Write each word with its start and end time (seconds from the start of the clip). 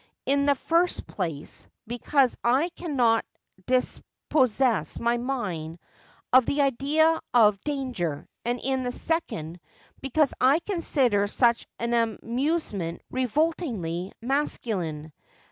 In 0.25 0.47
the 0.47 0.55
first 0.55 1.05
place, 1.05 1.67
because 1.85 2.35
I 2.43 2.69
cannot 2.69 3.23
dispossess 3.67 4.97
my 4.97 5.17
mind 5.17 5.77
of 6.33 6.47
the 6.47 6.61
idea 6.63 7.19
of 7.35 7.61
danger; 7.61 8.25
and 8.43 8.59
in 8.59 8.81
the 8.81 8.91
second, 8.91 9.59
because 10.01 10.33
I 10.41 10.57
consider 10.57 11.27
such 11.27 11.67
an 11.77 11.93
amusement 11.93 13.03
revoltingly 13.11 14.11
masculine. 14.23 15.13